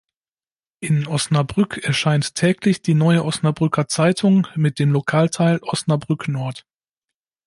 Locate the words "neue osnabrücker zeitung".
2.95-4.47